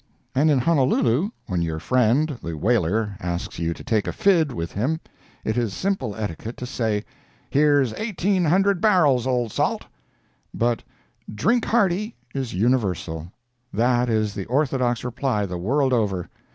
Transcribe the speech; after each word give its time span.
And 0.33 0.49
in 0.49 0.57
Honolulu, 0.57 1.29
when 1.45 1.61
your 1.61 1.77
friend, 1.77 2.35
the 2.41 2.57
whaler, 2.57 3.15
asks 3.19 3.59
you 3.59 3.71
to 3.75 3.83
take 3.83 4.07
a 4.07 4.11
"fid" 4.11 4.51
with 4.51 4.71
him, 4.71 4.99
it 5.45 5.59
is 5.59 5.75
simple 5.75 6.15
etiquette 6.15 6.57
to 6.57 6.65
say, 6.65 7.05
"Here's 7.51 7.93
eighteen 7.93 8.45
hundred 8.45 8.81
barrels, 8.81 9.27
old 9.27 9.51
salt." 9.51 9.85
But 10.55 10.81
"drink 11.31 11.65
hearty" 11.65 12.15
is 12.33 12.51
universal. 12.51 13.31
That 13.71 14.09
is 14.09 14.33
the 14.33 14.45
orthodox 14.45 15.03
reply 15.03 15.45
the 15.45 15.59
world 15.59 15.93
over. 15.93 16.27